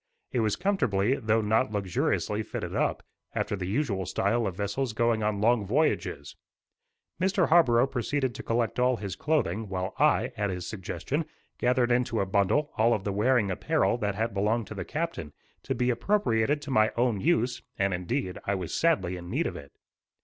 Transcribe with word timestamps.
It 0.31 0.39
was 0.39 0.55
comfortably, 0.55 1.13
though 1.17 1.41
not 1.41 1.71
luxuriously 1.71 2.41
fitted 2.41 2.73
up, 2.75 3.03
after 3.35 3.55
the 3.55 3.67
usual 3.67 4.07
style 4.07 4.47
of 4.47 4.55
vessels 4.57 4.93
going 4.93 5.21
on 5.21 5.39
long 5.41 5.63
voyages. 5.63 6.35
Mr. 7.21 7.49
Harborough 7.49 7.85
proceeded 7.85 8.33
to 8.33 8.41
collect 8.41 8.79
all 8.79 8.97
his 8.97 9.15
clothing, 9.15 9.69
while 9.69 9.93
I, 9.99 10.31
at 10.35 10.49
his 10.49 10.65
suggestion, 10.65 11.25
gathered 11.59 11.91
into 11.91 12.19
a 12.19 12.25
bundle 12.25 12.71
all 12.77 12.95
of 12.95 13.03
the 13.03 13.13
wearing 13.13 13.51
apparel 13.51 13.95
that 13.99 14.15
had 14.15 14.33
belonged 14.33 14.65
to 14.69 14.73
the 14.73 14.85
captain, 14.85 15.33
to 15.61 15.75
be 15.75 15.91
appropriated 15.91 16.63
to 16.63 16.71
my 16.71 16.91
own 16.97 17.19
use; 17.21 17.61
and 17.77 17.93
indeed, 17.93 18.39
I 18.45 18.55
was 18.55 18.73
sadly 18.73 19.17
in 19.17 19.29
need 19.29 19.45
of 19.45 19.55
it. 19.55 19.71